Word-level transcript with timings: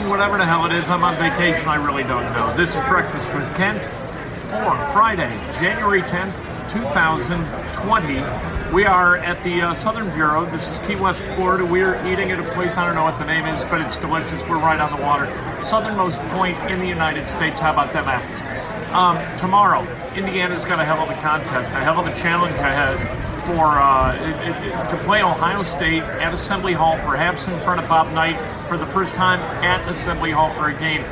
whatever 0.00 0.38
the 0.38 0.46
hell 0.46 0.64
it 0.64 0.72
is. 0.72 0.88
I'm 0.88 1.04
on 1.04 1.14
vacation. 1.16 1.68
I 1.68 1.74
really 1.74 2.02
don't 2.02 2.24
know. 2.32 2.50
This 2.56 2.70
is 2.70 2.80
Breakfast 2.88 3.28
with 3.34 3.44
Kent 3.56 3.82
for 4.48 4.72
Friday, 4.90 5.28
January 5.60 6.00
10th, 6.00 6.32
2020. 6.72 8.74
We 8.74 8.86
are 8.86 9.18
at 9.18 9.44
the 9.44 9.60
uh, 9.60 9.74
Southern 9.74 10.10
Bureau. 10.14 10.46
This 10.46 10.66
is 10.66 10.78
Key 10.86 10.96
West, 10.96 11.20
Florida. 11.34 11.66
We 11.66 11.82
are 11.82 11.94
eating 12.10 12.30
at 12.30 12.40
a 12.40 12.54
place, 12.54 12.78
I 12.78 12.86
don't 12.86 12.94
know 12.94 13.04
what 13.04 13.18
the 13.18 13.26
name 13.26 13.44
is, 13.44 13.62
but 13.64 13.82
it's 13.82 13.98
delicious. 13.98 14.40
We're 14.48 14.56
right 14.56 14.80
on 14.80 14.98
the 14.98 15.04
water. 15.04 15.26
Southernmost 15.62 16.20
point 16.30 16.56
in 16.70 16.80
the 16.80 16.88
United 16.88 17.28
States. 17.28 17.60
How 17.60 17.72
about 17.72 17.92
them 17.92 18.06
apples? 18.06 18.40
Um, 18.94 19.38
tomorrow, 19.38 19.82
Indiana's 20.14 20.64
got 20.64 20.80
a 20.80 20.86
hell 20.86 21.00
of 21.00 21.10
a 21.10 21.20
contest, 21.20 21.70
a 21.70 21.84
hell 21.84 22.00
of 22.00 22.06
a 22.06 22.16
challenge 22.16 22.54
ahead 22.54 22.96
for 23.44 23.78
uh, 23.78 24.14
it, 24.14 24.66
it, 24.66 24.88
to 24.90 24.96
play 25.04 25.22
Ohio 25.22 25.62
State 25.62 26.02
at 26.02 26.32
Assembly 26.32 26.72
Hall, 26.72 26.96
perhaps 26.98 27.48
in 27.48 27.58
front 27.60 27.80
of 27.80 27.88
Bob 27.88 28.12
Knight 28.12 28.38
for 28.68 28.76
the 28.76 28.86
first 28.86 29.14
time 29.14 29.40
at 29.64 29.86
Assembly 29.88 30.30
Hall 30.30 30.52
for 30.54 30.68
a 30.68 30.74
game 30.74 31.04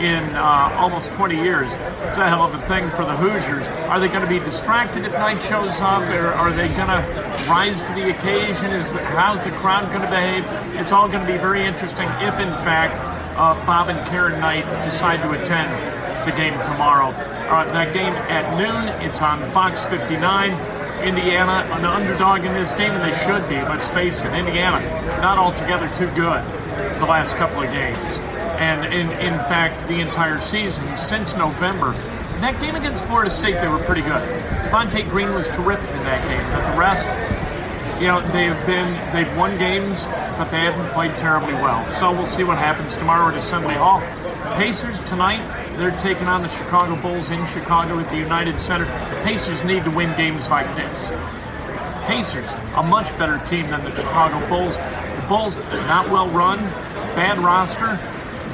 in 0.00 0.24
uh, 0.34 0.76
almost 0.78 1.10
20 1.12 1.36
years. 1.36 1.68
It's 2.06 2.16
a 2.18 2.28
hell 2.28 2.42
of 2.42 2.54
a 2.54 2.66
thing 2.66 2.88
for 2.90 3.04
the 3.04 3.16
Hoosiers. 3.16 3.66
Are 3.88 4.00
they 4.00 4.08
going 4.08 4.22
to 4.22 4.28
be 4.28 4.38
distracted 4.38 5.04
if 5.04 5.12
Knight 5.12 5.40
shows 5.42 5.80
up, 5.80 6.02
or 6.02 6.32
are 6.32 6.52
they 6.52 6.68
going 6.68 6.88
to 6.88 7.02
rise 7.48 7.80
to 7.80 7.92
the 7.94 8.10
occasion? 8.10 8.72
Is 8.72 8.88
how's 9.14 9.44
the 9.44 9.50
crowd 9.52 9.88
going 9.90 10.02
to 10.02 10.10
behave? 10.10 10.44
It's 10.80 10.92
all 10.92 11.08
going 11.08 11.24
to 11.24 11.32
be 11.32 11.38
very 11.38 11.62
interesting 11.62 12.08
if, 12.20 12.38
in 12.40 12.50
fact, 12.66 12.94
uh, 13.36 13.54
Bob 13.66 13.88
and 13.88 13.98
Karen 14.08 14.40
Knight 14.40 14.64
decide 14.84 15.22
to 15.22 15.30
attend 15.30 15.70
the 16.26 16.36
game 16.36 16.54
tomorrow. 16.64 17.08
Uh, 17.52 17.64
that 17.72 17.92
game 17.92 18.14
at 18.32 18.48
noon. 18.56 18.88
It's 19.06 19.20
on 19.20 19.38
Fox 19.52 19.84
59. 19.84 20.52
Indiana 21.02 21.66
an 21.74 21.84
underdog 21.84 22.44
in 22.44 22.52
this 22.54 22.72
game, 22.74 22.92
and 22.92 23.04
they 23.04 23.16
should 23.24 23.46
be. 23.48 23.56
Let's 23.56 23.88
face 23.90 24.22
it, 24.22 24.32
Indiana 24.34 24.80
not 25.20 25.38
altogether 25.38 25.88
too 25.96 26.08
good 26.14 26.42
the 26.98 27.06
last 27.06 27.36
couple 27.36 27.62
of 27.62 27.70
games, 27.72 27.98
and 28.58 28.84
in 28.92 29.10
in 29.18 29.34
fact 29.50 29.88
the 29.88 30.00
entire 30.00 30.40
season 30.40 30.84
since 30.96 31.36
November. 31.36 31.92
that 32.40 32.60
game 32.60 32.74
against 32.74 33.04
Florida 33.04 33.30
State, 33.30 33.60
they 33.60 33.68
were 33.68 33.78
pretty 33.84 34.02
good. 34.02 34.22
Devonte 34.70 35.08
Green 35.10 35.32
was 35.34 35.48
terrific 35.48 35.90
in 35.90 36.02
that 36.04 36.22
game, 36.28 36.46
but 36.52 36.72
the 36.72 36.78
rest, 36.78 37.06
you 38.00 38.08
know, 38.08 38.20
they've 38.32 38.66
been 38.66 38.88
they've 39.12 39.36
won 39.36 39.56
games, 39.58 40.04
but 40.42 40.50
they 40.50 40.62
haven't 40.62 40.92
played 40.92 41.12
terribly 41.18 41.54
well. 41.54 41.86
So 42.00 42.10
we'll 42.10 42.26
see 42.26 42.42
what 42.42 42.58
happens 42.58 42.92
tomorrow 42.94 43.28
at 43.28 43.38
Assembly 43.38 43.74
Hall. 43.74 44.00
Pacers 44.58 44.98
tonight, 45.08 45.40
they're 45.76 45.96
taking 45.98 46.26
on 46.26 46.42
the 46.42 46.48
Chicago 46.48 47.00
Bulls 47.00 47.30
in 47.30 47.46
Chicago 47.46 47.96
at 48.00 48.10
the 48.10 48.16
United 48.16 48.60
Center. 48.60 48.84
The 48.84 49.20
Pacers 49.22 49.62
need 49.62 49.84
to 49.84 49.90
win 49.92 50.10
games 50.16 50.50
like 50.50 50.66
this. 50.74 51.10
Pacers, 52.08 52.50
a 52.74 52.82
much 52.82 53.16
better 53.18 53.38
team 53.46 53.70
than 53.70 53.84
the 53.84 53.94
Chicago 53.94 54.44
Bulls. 54.48 54.74
The 54.76 55.26
Bulls, 55.28 55.54
not 55.86 56.10
well 56.10 56.28
run, 56.30 56.58
bad 57.14 57.38
roster. 57.38 57.94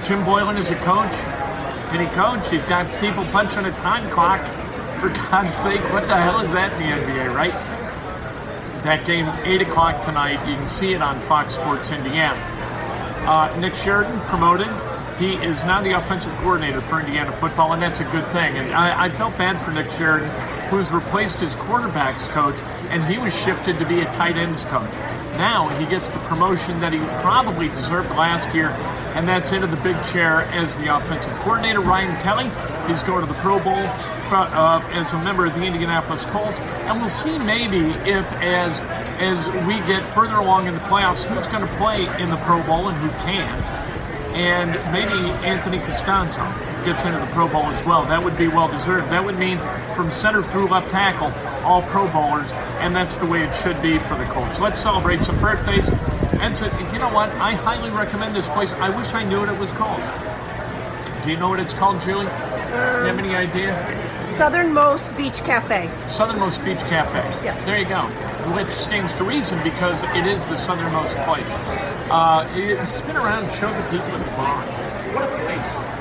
Jim 0.07 0.23
Boylen 0.25 0.59
is 0.59 0.71
a 0.71 0.77
coach. 0.85 1.17
Can 1.89 2.07
he 2.07 2.13
coach? 2.13 2.51
He's 2.51 2.67
got 2.67 2.85
people 3.01 3.25
punching 3.33 3.65
a 3.65 3.73
time 3.81 4.11
clock. 4.11 4.45
For 5.01 5.09
God's 5.09 5.57
sake, 5.57 5.81
what 5.91 6.07
the 6.07 6.17
hell 6.17 6.41
is 6.41 6.53
that 6.53 6.71
in 6.75 6.81
the 6.81 7.07
NBA, 7.07 7.35
right? 7.35 7.78
That 8.85 9.07
game, 9.07 9.27
8 9.45 9.63
o'clock 9.63 10.05
tonight. 10.05 10.39
You 10.49 10.57
can 10.57 10.69
see 10.69 10.95
it 10.95 11.03
on 11.03 11.21
Fox 11.23 11.55
Sports 11.55 11.93
Indiana. 11.93 12.39
Uh, 13.27 13.55
Nick 13.61 13.75
Sheridan 13.75 14.19
promoted 14.21 14.69
he 15.19 15.35
is 15.35 15.65
now 15.65 15.83
the 15.83 15.99
offensive 15.99 16.33
coordinator 16.37 16.81
for 16.81 17.01
Indiana 17.01 17.33
football, 17.33 17.73
and 17.73 17.83
that's 17.83 17.99
a 17.99 18.05
good 18.05 18.25
thing. 18.29 18.57
And 18.57 18.73
I, 18.73 19.07
I 19.07 19.09
felt 19.11 19.37
bad 19.37 19.61
for 19.61 19.73
Nick 19.73 19.91
Sheridan, 19.93 20.31
who's 20.71 20.93
replaced 20.93 21.41
his 21.41 21.53
quarterbacks 21.55 22.29
coach, 22.29 22.55
and 22.91 23.05
he 23.05 23.19
was 23.19 23.35
shifted 23.35 23.81
to 23.81 23.87
be 23.87 24.01
a 24.01 24.05
tight 24.15 24.37
ends 24.37 24.65
coach. 24.67 24.93
Now 25.35 25.69
he 25.81 25.87
gets 25.87 26.09
the 26.11 26.21
promotion 26.21 26.79
that 26.81 26.93
he 26.93 27.01
probably 27.21 27.69
deserved 27.69 28.11
last 28.11 28.55
year, 28.55 28.69
and 29.17 29.27
that's 29.29 29.51
into 29.51 29.67
the 29.67 29.77
big 29.79 29.97
chair 30.13 30.43
as 30.55 30.77
the 30.77 30.97
offensive 30.97 31.35
coordinator. 31.41 31.81
Ryan 31.81 32.15
Kelly, 32.23 32.51
he's 32.87 33.03
going 33.03 33.27
to 33.27 33.27
the 33.27 33.39
Pro 33.41 33.59
Bowl 33.59 33.75
uh, 34.31 34.83
as 34.93 35.13
a 35.13 35.19
member 35.25 35.47
of 35.47 35.55
the 35.55 35.65
Indianapolis 35.65 36.25
Colts, 36.27 36.59
and 36.61 37.01
we'll 37.01 37.11
see 37.11 37.39
maybe 37.39 37.91
if 38.09 38.25
as 38.43 38.79
as 39.21 39.67
we 39.67 39.75
get 39.87 40.03
further 40.15 40.37
along 40.37 40.67
in 40.67 40.75
the 40.75 40.81
playoffs, 40.81 41.25
who's 41.25 41.47
going 41.49 41.67
to 41.67 41.75
play 41.77 42.07
in 42.23 42.31
the 42.31 42.37
Pro 42.39 42.63
Bowl 42.63 42.89
and 42.89 42.97
who 42.99 43.09
can't 43.25 43.79
and 44.39 44.71
maybe 44.93 45.31
Anthony 45.45 45.79
Castonzo 45.79 46.47
gets 46.85 47.05
into 47.05 47.19
the 47.19 47.27
Pro 47.33 47.49
Bowl 47.49 47.65
as 47.65 47.85
well. 47.85 48.05
That 48.05 48.23
would 48.23 48.39
be 48.39 48.47
well 48.47 48.69
deserved. 48.69 49.11
That 49.11 49.25
would 49.25 49.37
mean 49.37 49.59
from 49.97 50.13
center 50.13 50.45
through 50.45 50.69
left 50.69 50.91
tackle, 50.91 51.33
all 51.67 51.83
Pro 51.83 52.09
Bowlers, 52.13 52.49
and 52.79 52.95
that's 52.95 53.17
the 53.17 53.27
way 53.27 53.43
it 53.43 53.53
should 53.63 53.81
be 53.83 53.99
for 53.99 54.17
the 54.17 54.25
Colts. 54.27 54.61
Let's 54.61 54.81
celebrate 54.81 55.25
some 55.25 55.41
birthdays. 55.41 55.89
And 56.41 56.57
so, 56.57 56.67
you 56.93 57.01
know 57.01 57.13
what? 57.13 57.31
I 57.33 57.55
highly 57.55 57.91
recommend 57.91 58.37
this 58.37 58.47
place. 58.49 58.73
I 58.75 58.97
wish 58.97 59.13
I 59.13 59.25
knew 59.25 59.41
what 59.41 59.49
it 59.49 59.59
was 59.59 59.73
called. 59.73 60.01
Do 61.25 61.31
you 61.33 61.37
know 61.37 61.49
what 61.49 61.59
it's 61.59 61.75
called, 61.75 62.01
Julie? 62.03 62.27
Do 62.27 62.31
you 62.31 63.11
have 63.11 63.19
any 63.19 63.35
idea? 63.35 63.75
Southernmost 64.39 65.17
Beach 65.17 65.39
Cafe. 65.39 65.91
Southernmost 66.07 66.65
Beach 66.65 66.79
Cafe. 66.87 67.19
Yes. 67.43 67.65
There 67.65 67.77
you 67.77 67.89
go. 67.89 68.03
Which 68.55 68.69
stands 68.69 69.13
to 69.15 69.25
reason 69.25 69.61
because 69.65 70.01
it 70.15 70.27
is 70.27 70.47
the 70.47 70.57
southernmost 70.57 71.17
place. 71.27 71.45
Uh, 72.09 72.47
spin 72.87 73.17
around 73.17 73.43
and 73.47 73.53
show 73.53 73.67
the 73.67 73.83
people 73.91 74.07
in 74.15 74.23
the 74.23 74.31
bar. 74.39 74.63
What 75.13 75.25
a 75.25 75.29
place. 75.43 75.99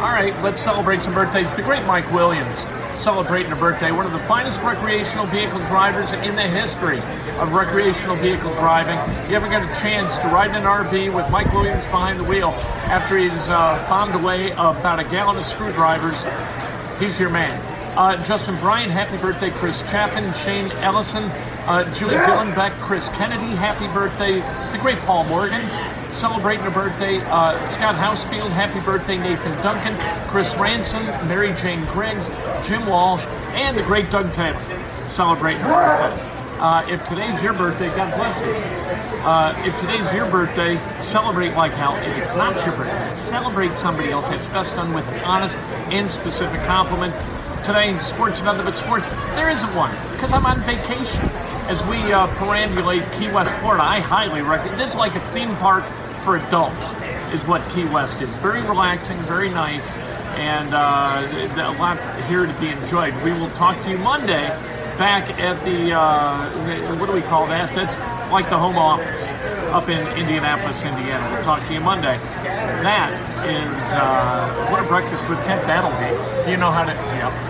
All 0.00 0.08
right, 0.08 0.34
let's 0.42 0.62
celebrate 0.62 1.02
some 1.02 1.12
birthdays. 1.12 1.52
The 1.52 1.62
great 1.62 1.84
Mike 1.84 2.10
Williams 2.12 2.64
celebrating 3.00 3.50
a 3.50 3.56
birthday, 3.56 3.90
one 3.90 4.04
of 4.04 4.12
the 4.12 4.18
finest 4.20 4.60
recreational 4.60 5.24
vehicle 5.26 5.58
drivers 5.60 6.12
in 6.12 6.36
the 6.36 6.46
history 6.46 6.98
of 7.38 7.54
recreational 7.54 8.14
vehicle 8.16 8.52
driving. 8.56 8.98
You 9.30 9.36
ever 9.36 9.48
get 9.48 9.62
a 9.62 9.80
chance 9.80 10.18
to 10.18 10.28
ride 10.28 10.50
in 10.50 10.56
an 10.56 10.64
RV 10.64 11.14
with 11.14 11.30
Mike 11.30 11.50
Williams 11.54 11.82
behind 11.86 12.20
the 12.20 12.24
wheel 12.24 12.50
after 12.90 13.16
he's 13.16 13.48
uh, 13.48 13.86
bombed 13.88 14.14
away 14.14 14.50
about 14.50 15.00
a 15.00 15.04
gallon 15.04 15.38
of 15.38 15.46
screwdrivers, 15.46 16.26
he's 16.98 17.18
your 17.18 17.30
man. 17.30 17.58
Uh, 17.96 18.22
Justin 18.24 18.56
Bryant, 18.60 18.92
happy 18.92 19.16
birthday. 19.16 19.50
Chris 19.50 19.80
Chapin, 19.90 20.32
Shane 20.34 20.70
Ellison, 20.72 21.24
uh, 21.70 21.94
Julie 21.94 22.16
Dillenbeck, 22.16 22.72
Chris 22.80 23.08
Kennedy, 23.10 23.54
happy 23.54 23.86
birthday. 23.94 24.40
The 24.72 24.78
great 24.82 24.98
Paul 25.00 25.22
Morgan, 25.26 25.62
celebrating 26.10 26.66
a 26.66 26.70
birthday. 26.70 27.20
Uh, 27.20 27.64
Scott 27.64 27.94
Housefield, 27.94 28.50
happy 28.50 28.80
birthday. 28.80 29.16
Nathan 29.16 29.52
Duncan, 29.62 29.94
Chris 30.28 30.52
Ransom, 30.56 31.04
Mary 31.28 31.54
Jane 31.54 31.84
Griggs, 31.86 32.28
Jim 32.66 32.84
Walsh, 32.86 33.22
and 33.54 33.76
the 33.76 33.84
great 33.84 34.10
Doug 34.10 34.32
Taylor, 34.32 34.60
celebrating 35.06 35.62
a 35.62 35.66
birthday. 35.66 36.26
Uh, 36.58 36.84
if 36.88 37.08
today's 37.08 37.40
your 37.40 37.52
birthday, 37.52 37.86
God 37.90 38.16
bless 38.16 38.40
you. 38.40 38.52
Uh, 39.22 39.54
if 39.64 39.78
today's 39.78 40.12
your 40.12 40.28
birthday, 40.28 40.76
celebrate 41.00 41.54
like 41.54 41.70
hell. 41.72 41.94
If 41.98 42.18
it's 42.18 42.34
not 42.34 42.56
your 42.66 42.74
birthday, 42.74 43.14
celebrate 43.14 43.78
somebody 43.78 44.10
else. 44.10 44.28
It's 44.30 44.48
best 44.48 44.74
done 44.74 44.92
with 44.92 45.06
an 45.06 45.20
honest 45.20 45.54
and 45.92 46.10
specific 46.10 46.60
compliment. 46.62 47.14
Today, 47.64 47.96
sports 47.98 48.42
nothing 48.42 48.64
but 48.64 48.76
sports. 48.76 49.06
There 49.36 49.50
isn't 49.50 49.72
one 49.76 49.94
because 50.12 50.32
I'm 50.32 50.46
on 50.46 50.60
vacation. 50.62 51.49
As 51.70 51.84
we 51.84 52.12
uh, 52.12 52.26
perambulate 52.34 53.06
Key 53.16 53.30
West, 53.30 53.54
Florida, 53.60 53.84
I 53.84 54.00
highly 54.00 54.42
recommend. 54.42 54.80
This 54.80 54.90
is 54.90 54.96
like 54.96 55.14
a 55.14 55.20
theme 55.30 55.54
park 55.58 55.84
for 56.24 56.36
adults, 56.36 56.90
is 57.32 57.46
what 57.46 57.62
Key 57.70 57.84
West 57.84 58.20
is. 58.20 58.28
Very 58.42 58.60
relaxing, 58.62 59.16
very 59.18 59.50
nice, 59.50 59.88
and 60.34 60.74
uh, 60.74 61.22
a 61.30 61.78
lot 61.78 61.96
here 62.24 62.44
to 62.44 62.52
be 62.54 62.70
enjoyed. 62.70 63.14
We 63.22 63.30
will 63.30 63.50
talk 63.50 63.80
to 63.84 63.90
you 63.90 63.98
Monday 63.98 64.48
back 64.98 65.30
at 65.38 65.64
the, 65.64 65.92
uh, 65.92 66.96
what 66.98 67.06
do 67.06 67.12
we 67.12 67.22
call 67.22 67.46
that? 67.46 67.72
That's 67.76 67.96
like 68.32 68.50
the 68.50 68.58
home 68.58 68.76
office 68.76 69.28
up 69.70 69.88
in 69.88 70.04
Indianapolis, 70.18 70.84
Indiana. 70.84 71.32
We'll 71.32 71.44
talk 71.44 71.64
to 71.68 71.72
you 71.72 71.80
Monday. 71.80 72.18
That 72.82 73.14
is 73.46 73.92
uh, 73.92 74.66
what 74.72 74.84
a 74.84 74.88
breakfast 74.88 75.28
with 75.28 75.38
Kent 75.44 75.64
that'll 75.68 75.94
be. 76.02 76.44
Do 76.44 76.50
you 76.50 76.56
know 76.56 76.72
how 76.72 76.82
to? 76.82 76.90
Yep. 76.92 77.49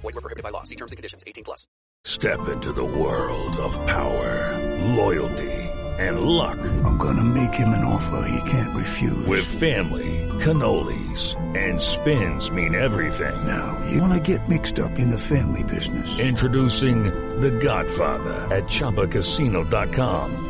Void 0.00 0.14
were 0.14 0.20
prohibited 0.20 0.42
by 0.44 0.50
law. 0.50 0.64
See 0.64 0.76
terms 0.76 0.92
and 0.92 0.96
conditions. 0.96 1.24
18 1.26 1.44
plus. 1.44 1.66
Step 2.04 2.48
into 2.48 2.72
the 2.72 2.84
world 2.84 3.56
of 3.58 3.74
power, 3.86 4.58
loyalty, 4.96 5.52
and 5.98 6.20
luck. 6.20 6.58
I'm 6.84 6.96
gonna 6.96 7.24
make 7.24 7.52
him 7.54 7.68
an 7.68 7.84
offer 7.84 8.26
he 8.26 8.50
can't 8.50 8.76
refuse. 8.76 9.26
With 9.26 9.44
family, 9.44 10.26
cannolis, 10.40 11.36
and 11.56 11.78
spins 11.78 12.50
mean 12.50 12.74
everything. 12.74 13.46
Now, 13.46 13.78
you 13.90 14.00
wanna 14.00 14.20
get 14.20 14.48
mixed 14.48 14.80
up 14.80 14.98
in 14.98 15.10
the 15.10 15.18
family 15.18 15.62
business. 15.64 16.18
Introducing 16.18 17.04
The 17.40 17.50
Godfather 17.50 18.48
at 18.54 18.64
ChumbaCasino.com. 18.64 20.49